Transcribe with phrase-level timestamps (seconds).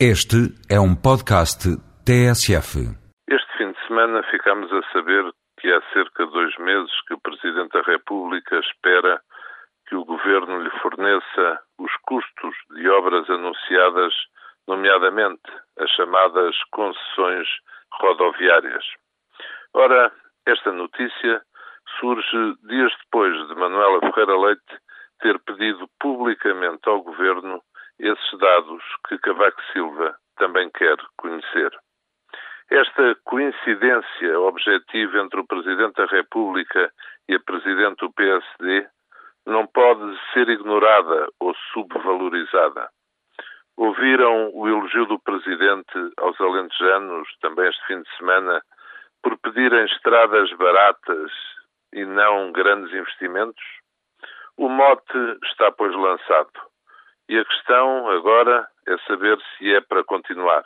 [0.00, 1.70] Este é um podcast
[2.02, 2.82] TSF.
[3.30, 5.22] Este fim de semana ficamos a saber
[5.60, 9.22] que há cerca de dois meses que o Presidente da República espera
[9.86, 14.12] que o Governo lhe forneça os custos de obras anunciadas,
[14.66, 15.46] nomeadamente
[15.78, 17.46] as chamadas concessões
[17.92, 18.84] rodoviárias.
[19.74, 20.10] Ora,
[20.44, 21.40] esta notícia
[22.00, 24.74] surge dias depois de Manuela Ferreira Leite
[25.20, 27.62] ter pedido publicamente ao Governo
[27.98, 31.70] esses dados que Cavaco Silva também quer conhecer.
[32.70, 36.90] Esta coincidência objetiva entre o Presidente da República
[37.28, 38.86] e a Presidente do PSD
[39.46, 42.88] não pode ser ignorada ou subvalorizada.
[43.76, 48.62] Ouviram o elogio do Presidente aos alentejanos, também este fim de semana,
[49.22, 51.32] por pedirem estradas baratas
[51.92, 53.64] e não grandes investimentos?
[54.56, 56.73] O mote está, pois, lançado.
[57.28, 60.64] E a questão agora é saber se é para continuar.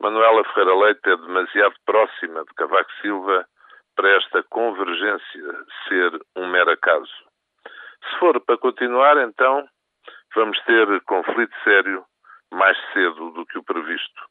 [0.00, 3.46] Manuela Ferreira Leite é demasiado próxima de Cavaco Silva
[3.94, 7.12] para esta convergência ser um mero acaso.
[8.02, 9.68] Se for para continuar, então
[10.34, 12.04] vamos ter conflito sério
[12.52, 14.22] mais cedo do que o previsto.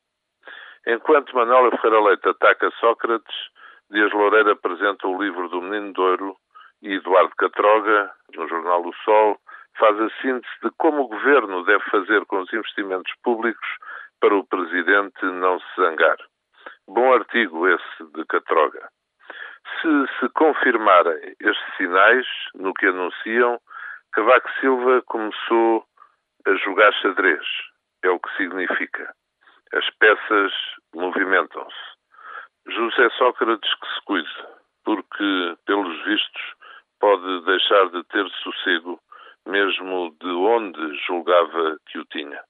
[0.87, 3.35] Enquanto Manuela Ferreira Leite ataca Sócrates,
[3.91, 6.37] Dias Loureira apresenta o livro do Menino Douro
[6.81, 9.39] e Eduardo Catroga, no jornal O Sol,
[9.79, 13.67] faz a síntese de como o governo deve fazer com os investimentos públicos
[14.19, 16.17] para o presidente não se zangar.
[16.87, 18.89] Bom artigo esse de Catroga.
[19.81, 23.59] Se se confirmarem estes sinais no que anunciam,
[24.11, 25.85] Cavaco Silva começou
[26.45, 27.45] a jogar xadrez.
[28.03, 29.13] É o que significa.
[29.73, 30.53] As peças
[30.93, 31.99] movimentam-se.
[32.67, 34.45] José Sócrates que se cuide,
[34.83, 36.53] porque, pelos vistos,
[36.99, 38.98] pode deixar de ter sossego
[39.79, 42.41] mesmo de onde julgava que o tinha.